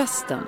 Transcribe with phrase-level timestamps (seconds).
[0.00, 0.40] Festen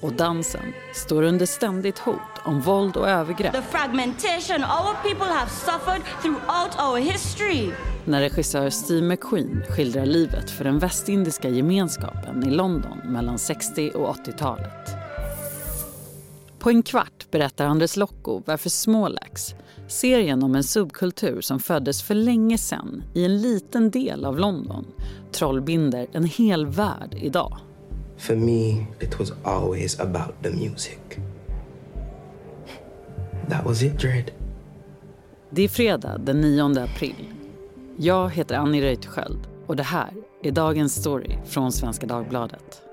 [0.00, 3.52] och dansen står under ständigt hot om våld och övergrepp.
[3.52, 7.70] The fragmentation our people have suffered throughout our history.
[8.04, 14.16] När regissör Steve McQueen skildrar livet för den västindiska gemenskapen i London mellan 60 och
[14.16, 14.96] 80-talet.
[16.58, 19.54] På en kvart berättar Andres Locco varför Smålax,
[19.86, 24.86] serien om en subkultur som föddes för länge sedan i en liten del av London,
[25.32, 27.58] trollbinder en hel värld idag.
[28.18, 31.18] For me, it was always about the music.
[33.48, 34.30] That was it, Dread.
[35.50, 37.32] Det är fredag den 9 april.
[37.96, 40.10] Jag heter Annie Reuterskiöld och det här
[40.42, 42.87] är dagens story från Svenska Dagbladet.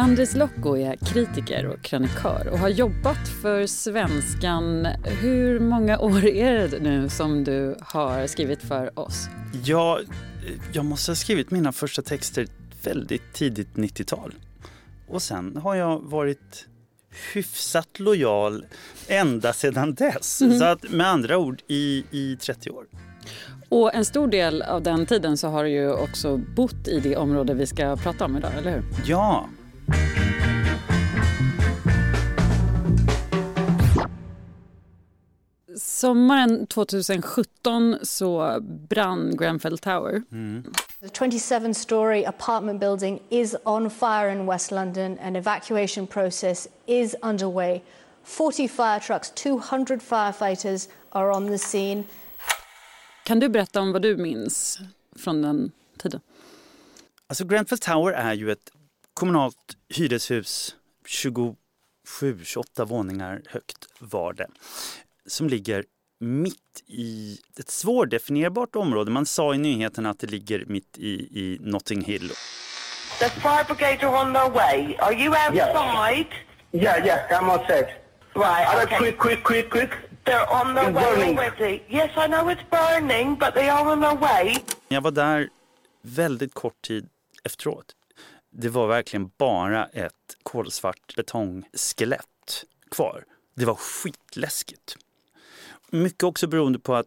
[0.00, 4.86] Andres Locco är kritiker och krönikör och har jobbat för Svenskan.
[5.04, 9.28] Hur många år är det nu som du har skrivit för oss?
[9.64, 10.00] Ja,
[10.72, 12.46] jag måste ha skrivit mina första texter
[12.82, 14.34] väldigt tidigt 90-tal.
[15.08, 16.66] Och sen har jag varit
[17.34, 18.64] hyfsat lojal
[19.08, 20.40] ända sedan dess.
[20.42, 20.58] Mm.
[20.58, 22.84] Så att med andra ord i, i 30 år.
[23.68, 27.16] Och en stor del av den tiden så har du ju också bott i det
[27.16, 28.84] område vi ska prata om idag, eller hur?
[29.06, 29.48] Ja,
[35.78, 40.22] Sommaren 2017 så brann Grenfell Tower.
[40.32, 40.72] Mm.
[41.00, 45.18] The 27-story apartment building is on fire in West London.
[45.18, 47.82] An evacuation process is underway.
[48.24, 52.04] 40 fire trucks, 200 firefighters are on the scene.
[53.24, 54.78] Kan du berätta om vad du minns
[55.16, 56.20] från den tiden?
[57.26, 58.70] Alltså Grenfell Tower är ju ett
[59.18, 64.46] kommunalt hyreshus 27-28 våningar högt var det
[65.26, 65.84] som ligger
[66.20, 69.10] mitt i ett svårdefinierbart område.
[69.10, 72.28] Man sa i nyheterna att det ligger mitt i, i Notting Hill.
[73.18, 74.96] The fire brigade are on their way.
[74.98, 76.26] Are you outside?
[76.72, 77.86] Yeah, yeah, I'm outside.
[78.34, 78.98] Right, okay.
[78.98, 79.90] Quick, quick, quick, quick.
[80.24, 81.38] They're on their It's way burning.
[81.38, 81.82] already.
[81.88, 84.56] Yes, I know it's burning, but they are on their way.
[84.88, 85.48] Jag var där
[86.02, 87.08] väldigt kort tid
[87.44, 87.94] efteråt.
[88.60, 93.24] Det var verkligen bara ett kolsvart betongskelett kvar.
[93.54, 94.96] Det var skitläskigt.
[95.90, 97.06] Mycket också beroende på att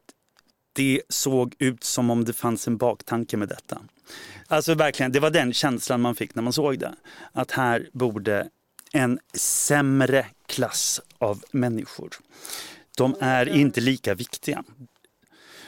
[0.74, 3.82] det såg ut som om det fanns en baktanke med detta.
[4.48, 6.94] Alltså verkligen, det var den känslan man fick när man såg det.
[7.32, 8.50] Att här borde
[8.92, 12.10] en sämre klass av människor.
[12.98, 14.64] De är inte lika viktiga.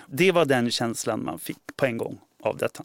[0.07, 2.83] Det var den känslan man fick på en gång av detta.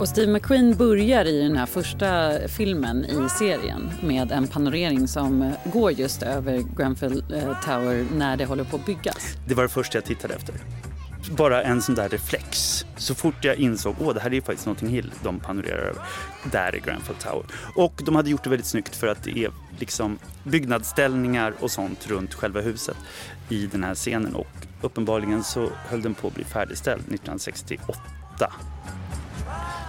[0.00, 5.52] Och Steve McQueen börjar i den här första filmen i serien med en panorering som
[5.64, 9.36] går just över Grenfell eh, Tower när det håller på att byggas.
[9.48, 10.54] Det var det första jag tittade efter.
[11.36, 12.84] Bara en sån där reflex.
[12.96, 16.02] Så fort jag insåg att det här är faktiskt någonting Hill de panorerar över.
[16.52, 17.44] Där är Grenfell Tower.
[17.76, 22.06] Och de hade gjort det väldigt snyggt för att det är liksom byggnadsställningar och sånt
[22.10, 22.96] runt själva huset
[23.48, 24.34] i den här scenen.
[24.34, 28.52] Och uppenbarligen så höll den på att bli färdigställd 1968.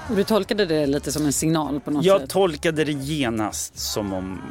[0.09, 2.29] Du tolkade det lite som en signal på något Jag sätt?
[2.29, 4.41] tolkade det genast som om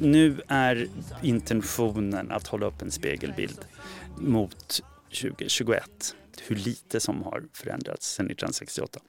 [0.00, 0.88] nu är
[1.22, 3.58] intentionen att hålla upp en spegelbild
[4.18, 4.80] mot
[5.20, 6.14] 2021.
[6.46, 9.00] Hur lite som har förändrats sedan 1968.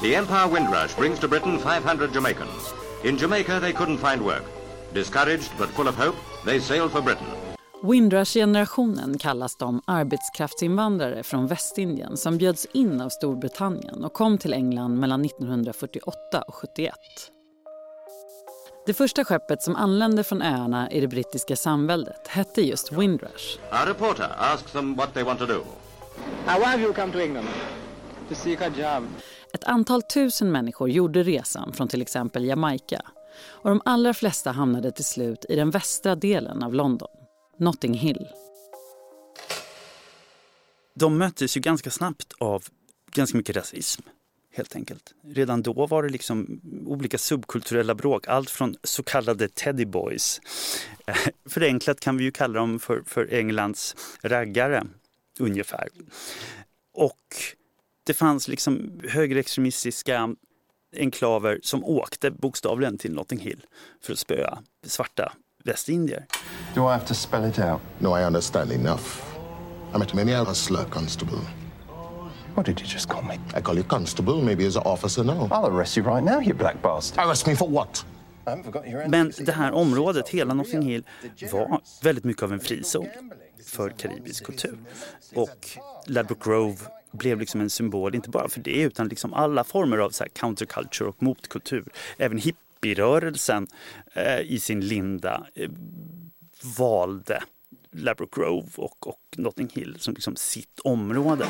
[0.00, 2.74] The Empire Windrush brings to Britain 500 Jamaicans.
[3.04, 4.42] In Jamaica, they couldn't find work.
[4.94, 7.26] Discouraged but full of hope, they sailed for Britain.
[7.90, 15.00] Windrush-generationen kallas de arbetskraftsinvandrare från Västindien som bjöds in av Storbritannien och kom till England
[15.00, 16.94] mellan 1948 och 71.
[18.86, 23.58] Det första skeppet som anlände från öarna i det brittiska samväldet hette just Windrush.
[23.70, 25.60] Our reporter asks them what they want to do.
[26.46, 27.48] Now, why have you come to England?
[28.28, 29.04] To seek a job.
[29.52, 33.02] Ett antal tusen människor gjorde resan från till exempel Jamaica
[33.46, 37.08] och de allra flesta hamnade till slut i den västra delen av London,
[37.64, 38.28] Notting Hill.
[40.94, 42.64] De möttes ju ganska snabbt av
[43.12, 44.02] ganska mycket rasism.
[44.52, 45.14] Helt enkelt.
[45.24, 48.28] Redan då var det liksom olika subkulturella bråk.
[48.28, 50.40] Allt från så kallade teddy boys.
[51.06, 51.16] Eh,
[51.48, 54.86] förenklat kan vi ju kalla dem för, för Englands raggare,
[55.38, 55.88] ungefär.
[56.94, 57.36] Och
[58.06, 60.34] det fanns liksom högerextremistiska
[60.96, 63.66] enklaver som åkte bokstavligen till Notting Hill
[64.02, 65.32] för att spöa svarta
[65.64, 66.26] västindier.
[66.74, 67.80] Do I have to spell it out?
[67.98, 69.22] No, I understand enough.
[69.94, 71.38] I met many other slur constable.
[72.54, 73.34] What did you just call me?
[73.58, 75.48] I call you constable, maybe as an officer now.
[75.50, 77.26] I'll arrest you right now, you black bastard.
[77.26, 78.06] Arrest me for what?
[79.08, 81.04] Men det här området, hela Notting Hill,
[81.52, 83.06] var väldigt mycket av en frizon
[83.66, 84.78] för karibisk kultur.
[85.34, 85.68] Och
[86.06, 86.76] Ladbroke Grove
[87.12, 91.08] blev liksom en symbol, inte bara för det, utan liksom alla former av så counterculture
[91.08, 91.84] och motkultur.
[92.18, 92.38] Även
[92.84, 93.66] hippierörelsen
[94.14, 95.70] eh, i sin linda eh,
[96.78, 97.42] valde
[97.92, 101.46] Ladbroke Grove och, och Notting Hill som liksom sitt område.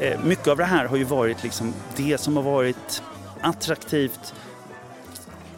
[0.00, 3.02] Eh, mycket av det här har ju varit liksom det som har varit
[3.40, 4.34] attraktivt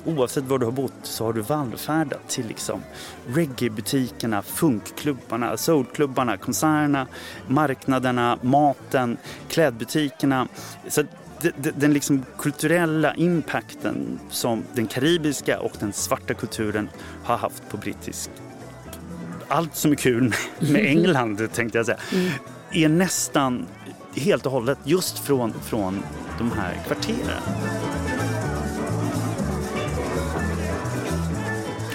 [0.05, 2.83] Oavsett var du har bott så har du vallfärdat till liksom
[3.27, 7.07] reggaebutikerna, funkklubbarna, soulklubbarna, konserterna,
[7.47, 9.17] marknaderna, maten,
[9.49, 10.49] klädbutikerna.
[10.89, 11.05] Så
[11.75, 16.89] den liksom kulturella impacten som den karibiska och den svarta kulturen
[17.25, 18.31] har haft på brittisk
[19.51, 22.31] allt som är kul med England tänkte jag säga, mm.
[22.73, 23.67] är nästan
[24.17, 26.03] helt och hållet just från, från
[26.39, 27.80] de här kvarteren.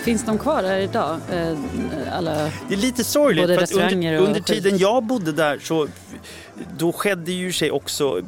[0.05, 1.19] Finns de kvar här idag?
[1.31, 1.57] Eh,
[2.11, 2.33] alla,
[2.67, 3.45] det är lite sorgligt.
[3.45, 5.87] För under, under tiden jag bodde där så
[6.77, 8.21] då skedde ju sig också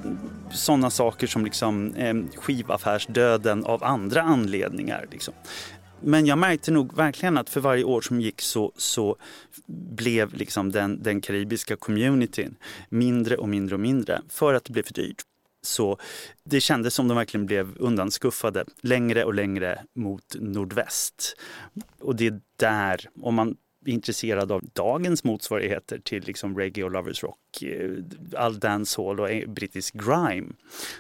[0.52, 5.06] sådana saker som liksom, eh, skivaffärsdöden av andra anledningar.
[5.12, 5.34] Liksom.
[6.02, 9.16] Men jag märkte nog verkligen att för varje år som gick så, så
[9.96, 12.56] blev liksom den, den karibiska communityn
[12.90, 15.24] mindre och mindre och mindre för att det blev för dyrt.
[15.62, 15.98] Så
[16.44, 21.36] det kändes som de verkligen blev undanskuffade längre och längre mot nordväst.
[22.00, 26.92] Och det är där, om man är intresserad av dagens motsvarigheter till liksom reggae och
[26.92, 27.92] lovers rock, eh,
[28.38, 30.54] all dancehall och brittisk grime,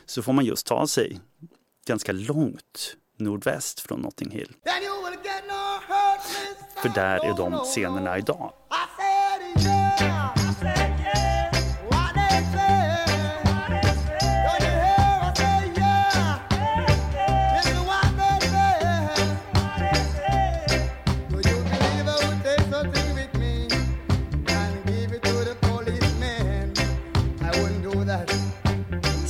[0.06, 1.20] så får man just ta sig
[1.88, 4.54] ganska långt nordväst från Notting Hill.
[6.82, 8.54] För där är de scenerna idag.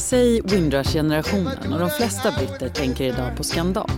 [0.09, 3.89] Säg Windrush-generationen och de flesta britter tänker idag på skandal.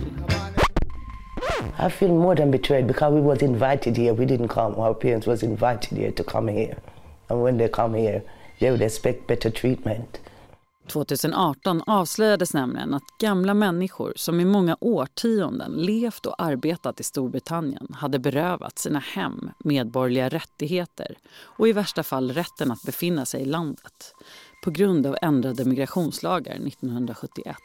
[1.86, 4.12] I feel more than betrayed because we was invited here.
[4.12, 4.76] We didn't come.
[4.76, 6.76] Our parents was invited here to come here.
[7.28, 8.22] And when they come here,
[8.60, 10.20] they would expect better treatment.
[10.86, 17.86] 2018 avslöjades nämligen att gamla människor som i många årtionden levt och arbetat i Storbritannien
[17.94, 23.44] hade berövat sina hem medborgerliga rättigheter och i värsta fall rätten att befinna sig i
[23.44, 24.14] landet
[24.62, 27.56] på grund av ändrade migrationslagar 1971.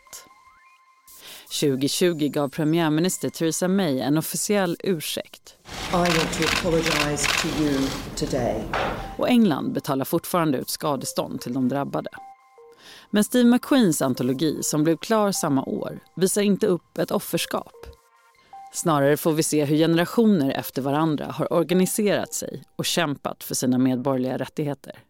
[1.60, 5.58] 2020 gav premiärminister Theresa May en officiell ursäkt.
[9.18, 12.10] Och England betalar fortfarande ut skadestånd till de drabbade.
[13.10, 17.74] Men Steve McQueens antologi, som blev klar samma år, visar inte upp ett offerskap.
[18.74, 23.78] Snarare får vi se hur generationer efter varandra har organiserat sig och kämpat för sina
[23.78, 25.04] medborgerliga rättigheter.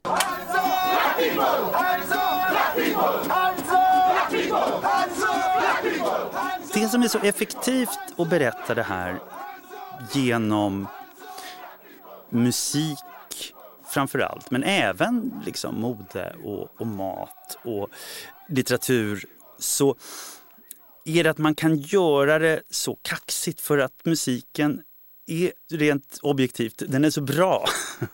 [6.73, 9.19] Det som är så effektivt att berätta det här
[10.13, 10.87] genom
[12.29, 12.99] musik
[13.85, 17.89] framför allt, men även liksom mode och, och mat och
[18.49, 19.25] litteratur
[19.59, 19.95] så
[21.05, 24.81] är det att man kan göra det så kaxigt för att musiken
[25.27, 27.65] är rent objektivt, den är så bra.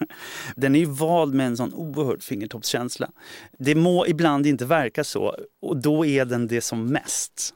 [0.56, 3.12] Den är ju vald med en sån oerhörd fingertoppskänsla.
[3.60, 7.54] Det må ibland inte verka så och då är den det som mest.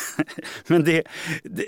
[0.66, 1.02] men det,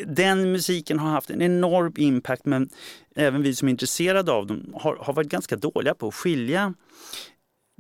[0.06, 2.68] den musiken har haft en enorm impact men
[3.16, 6.74] även vi som är intresserade av dem har, har varit ganska dåliga på att skilja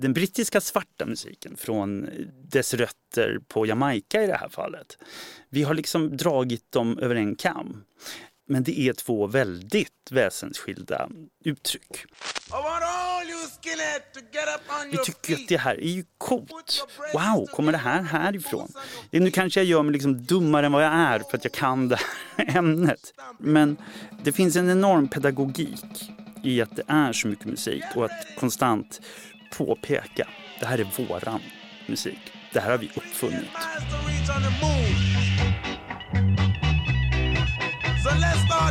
[0.00, 2.08] den brittiska svarta musiken från
[2.50, 4.98] dess rötter på Jamaica i det här fallet.
[5.48, 7.84] Vi har liksom dragit dem över en kam.
[8.50, 11.08] Men det är två väldigt väsensskilda
[11.44, 12.04] uttryck.
[14.90, 16.86] Vi tycker att det här är ju coolt.
[17.14, 18.72] Wow, kommer det här härifrån?
[19.10, 21.88] Nu kanske jag gör mig liksom dummare än vad jag är för att jag kan
[21.88, 21.98] det
[22.36, 23.14] här ämnet.
[23.38, 23.76] Men
[24.22, 26.10] det finns en enorm pedagogik
[26.44, 29.00] i att det är så mycket musik och att konstant
[29.56, 30.28] påpeka
[30.60, 31.40] det här är våran
[31.86, 32.18] musik.
[32.52, 33.48] Det här har vi uppfunnit.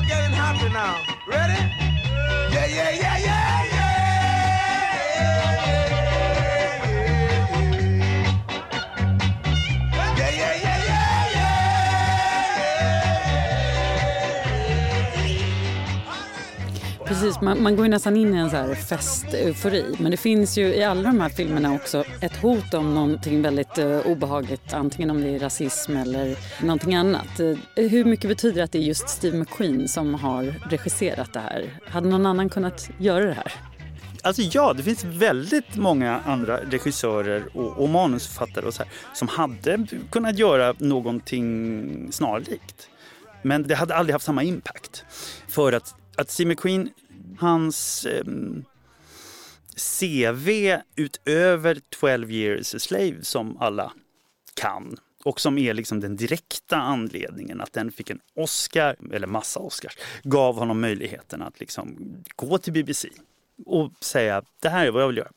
[0.09, 1.03] Getting happy now.
[1.27, 1.53] Ready?
[2.53, 3.78] Yeah, yeah, yeah, yeah, yeah.
[17.19, 19.95] Precis, man, man går ju nästan in i en så här fest-eufori.
[19.99, 23.77] Men det finns ju i alla de här filmerna också ett hot om någonting väldigt
[23.77, 24.73] uh, obehagligt.
[24.73, 27.39] Antingen om det är rasism eller någonting annat.
[27.39, 31.39] Uh, hur mycket betyder det att det är just Steve McQueen som har regisserat det
[31.39, 31.79] här?
[31.85, 33.53] Hade någon annan kunnat göra det här?
[34.23, 39.27] Alltså ja, det finns väldigt många andra regissörer och, och manusförfattare och så här, som
[39.27, 42.89] hade kunnat göra någonting snarlikt.
[43.41, 45.05] Men det hade aldrig haft samma impact.
[45.47, 46.89] För att, att Steve McQueen,
[47.39, 48.23] hans eh,
[49.99, 53.93] CV utöver 12 years a slave som alla
[54.53, 59.59] kan och som är liksom den direkta anledningen att den fick en Oscar, eller massa
[59.59, 61.97] Oscars, gav honom möjligheten att liksom
[62.35, 63.09] gå till BBC
[63.65, 65.31] och säga det här är vad jag vill göra.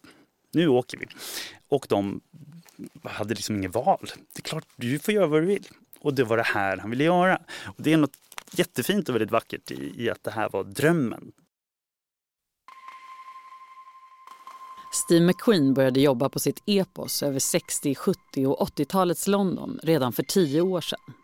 [0.53, 1.07] Nu åker vi.
[1.69, 2.21] Och de
[3.03, 4.11] hade liksom inget val.
[4.33, 5.69] Det är klart, du får göra vad du vill.
[6.01, 7.41] Och det var det här han ville göra.
[7.65, 8.17] Och det är något
[8.53, 11.33] jättefint och väldigt vackert i, i att det här var drömmen.
[14.95, 20.23] Steve McQueen började jobba på sitt epos över 60-, 70 och 80-talets London redan för
[20.23, 21.15] tio år sedan.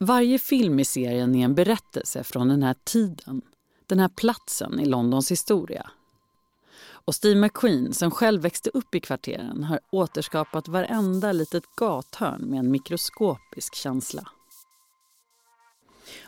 [0.00, 3.42] Varje film i serien är en berättelse från den här tiden,
[3.86, 5.90] den här platsen i Londons historia.
[7.04, 12.58] Och Steve McQueen, som själv växte upp i kvarteren har återskapat varenda litet gathörn med
[12.58, 14.28] en mikroskopisk känsla.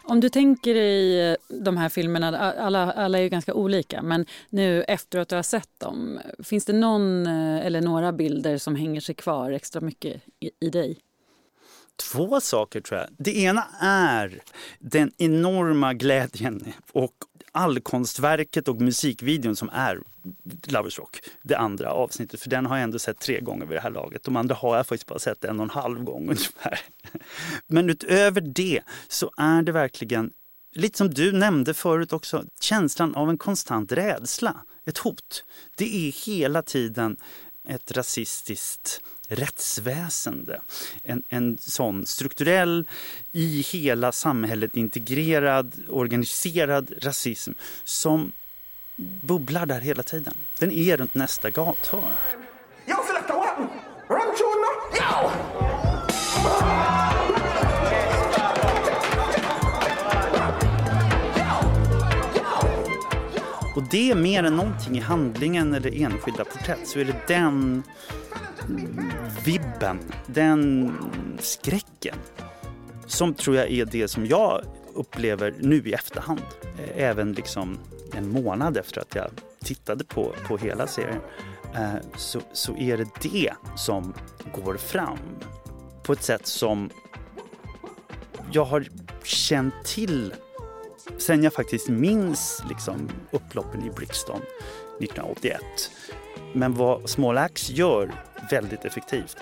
[0.02, 4.26] Om du tänker i eh, de här filmerna, alla, alla är ju ganska olika, men
[4.50, 8.76] nu efter att du har sett dem, finns det någon eh, eller några bilder som
[8.76, 10.98] hänger sig kvar extra mycket i, i dig?
[12.12, 13.08] Två saker tror jag.
[13.18, 14.42] Det ena är
[14.78, 17.14] den enorma glädjen och
[17.52, 20.00] allkonstverket och musikvideon som är
[20.64, 22.40] Lovers Rock, det andra avsnittet.
[22.40, 24.22] För den har jag ändå sett tre gånger vid det här laget.
[24.22, 26.80] De andra har jag faktiskt bara sett en och en halv gång ungefär.
[27.66, 30.32] Men utöver det så är det verkligen,
[30.74, 35.44] lite som du nämnde förut också, känslan av en konstant rädsla, ett hot.
[35.76, 37.16] Det är hela tiden
[37.68, 40.60] ett rasistiskt rättsväsende.
[41.02, 42.88] En, en sån strukturell,
[43.32, 47.52] i hela samhället integrerad, organiserad rasism
[47.84, 48.32] som
[49.20, 50.34] bubblar där hela tiden.
[50.58, 52.12] Den är runt nästa gathörn.
[63.92, 67.82] Det är mer än någonting i handlingen eller enskilda porträtt så är det den
[69.44, 70.92] vibben, den
[71.38, 72.16] skräcken
[73.06, 76.40] som tror jag är det som jag upplever nu i efterhand.
[76.78, 77.78] Eh, även liksom
[78.14, 79.30] en månad efter att jag
[79.64, 81.20] tittade på, på hela serien
[81.74, 84.14] eh, så, så är det det som
[84.54, 85.18] går fram
[86.02, 86.90] på ett sätt som
[88.52, 88.86] jag har
[89.22, 90.34] känt till
[91.18, 94.40] sen jag faktiskt minns liksom upploppen i Brixton
[95.00, 95.60] 1981.
[96.52, 98.12] Men vad Small Axe gör
[98.50, 99.36] väldigt effektivt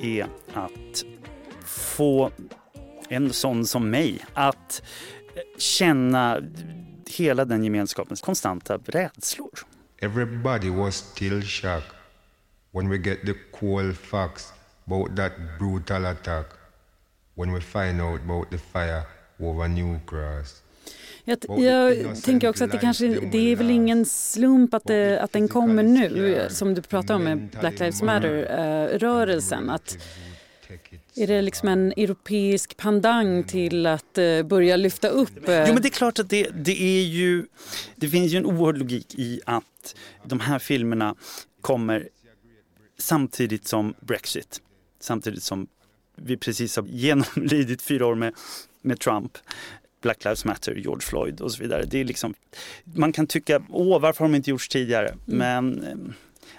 [0.00, 1.04] är att
[1.64, 2.30] få
[3.08, 4.82] en sån som mig att
[5.34, 6.40] eh, känna
[7.08, 9.50] hela den gemenskapens konstanta rädslor.
[9.98, 11.92] Everybody was still shocked
[12.70, 14.52] when we get the cold facts
[14.86, 16.46] about that brutal attack
[17.34, 19.02] when we find out about the fire
[19.38, 20.62] over New Cross.
[21.24, 25.32] Jag, jag tänker också att det kanske det är väl ingen slump att, det, att
[25.32, 29.70] den kommer nu, som du pratar om med Black Lives Matter-rörelsen.
[29.70, 29.76] Uh,
[31.16, 35.48] är det liksom en europeisk pandang till att uh, börja lyfta upp?
[35.48, 35.54] Uh...
[35.54, 37.46] Jo men det är klart att det, det är ju,
[37.96, 41.14] det finns ju en oerhörd logik i att de här filmerna
[41.60, 42.08] kommer
[42.98, 44.60] samtidigt som Brexit.
[45.00, 45.66] Samtidigt som
[46.16, 48.34] vi precis har genomlidit fyra år med,
[48.82, 49.38] med Trump.
[50.02, 51.84] Black Lives Matter, George Floyd och så vidare.
[51.84, 52.34] Det är liksom,
[52.84, 55.08] man kan tycka, åh varför har de inte gjorts tidigare?
[55.08, 55.18] Mm.
[55.26, 56.14] Men eh,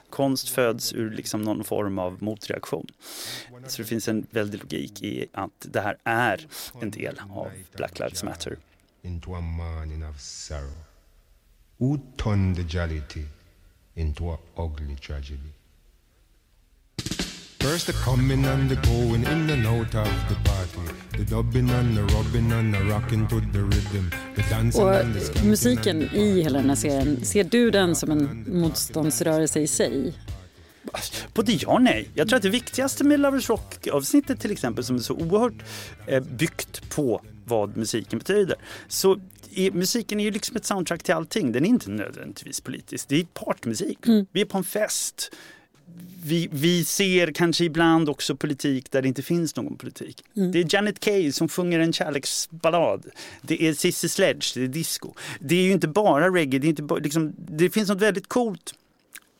[0.09, 2.87] konst föds ur liksom någon form av motreaktion.
[3.67, 6.47] Så det finns en väldig logik i att det här är
[6.81, 8.57] en del av Black Lives Matter.
[9.01, 10.73] Into a morning of sorrow.
[11.77, 13.25] Who turned the jollity
[13.95, 15.49] into a ugly tragedy?
[17.63, 21.97] First the coming and the going in and out of the party The dubbing and
[21.97, 26.41] the rubbing and the rocking to the rhythm the dancing Och and the musiken i
[26.41, 30.13] hela den här serien, ser du den som en motståndsrörelse i sig?
[31.33, 32.09] Både ja och nej.
[32.13, 35.63] Jag tror att det viktigaste med Lovers Rock-avsnittet till exempel som är så oerhört
[36.07, 38.55] eh, byggt på vad musiken betyder.
[38.87, 39.19] Så
[39.55, 41.51] är, musiken är ju liksom ett soundtrack till allting.
[41.51, 43.09] Den är inte nödvändigtvis politisk.
[43.09, 44.07] Det är partmusik.
[44.07, 44.25] Mm.
[44.31, 45.31] Vi är på en fest
[46.25, 50.23] vi, vi ser kanske ibland också politik där det inte finns någon politik.
[50.35, 50.51] Mm.
[50.51, 53.05] Det är Janet Cale som sjunger en kärleksballad.
[53.41, 55.13] Det är Cissi Sledge, det är disco.
[55.39, 58.27] Det är ju inte bara reggae, det, är inte bara, liksom, det finns något väldigt
[58.27, 58.73] coolt.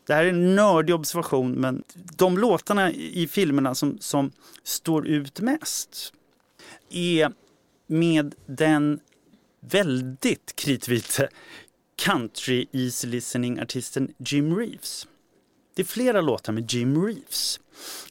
[0.06, 1.82] Det här är en nördig observation men
[2.16, 4.30] de låtarna i filmerna som, som
[4.64, 6.12] står ut mest
[6.90, 7.32] är
[7.86, 9.00] med den
[9.60, 11.28] väldigt kritvite
[11.96, 15.06] country easy listening artisten Jim Reeves.
[15.74, 17.60] Det är flera låtar med Jim Reeves.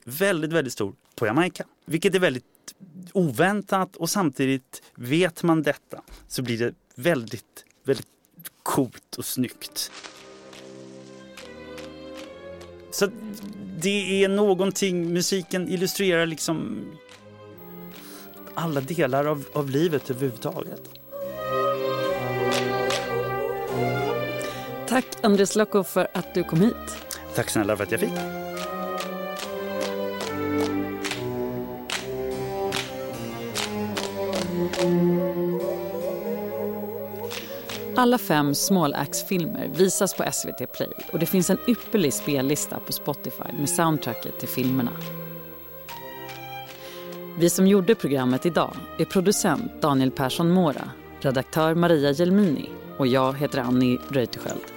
[0.03, 1.65] Väldigt, väldigt stor på Jamaica.
[1.85, 2.45] Vilket är väldigt
[3.13, 8.07] oväntat och samtidigt vet man detta så blir det väldigt, väldigt
[8.63, 9.91] coolt och snyggt.
[12.91, 13.09] Så
[13.77, 16.85] det är någonting, musiken illustrerar liksom
[18.53, 20.81] alla delar av, av livet överhuvudtaget.
[24.87, 27.12] Tack Andres Locko för att du kom hit.
[27.35, 28.13] Tack snälla för att jag fick.
[37.95, 42.91] Alla fem Small Axe-filmer visas på SVT Play och det finns en ypperlig spellista på
[42.91, 44.91] Spotify med soundtracket till filmerna.
[47.37, 53.37] Vi som gjorde programmet idag är producent Daniel Persson Mora, redaktör Maria Gelmini och jag
[53.37, 54.72] heter Annie Reuterskiöld.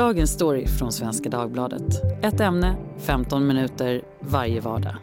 [0.00, 2.02] Dagens story från Svenska Dagbladet.
[2.22, 4.94] Ett ämne, 15 minuter varje vardag.